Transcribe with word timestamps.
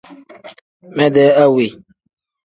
Mede 0.95 1.25
awe. 1.43 1.65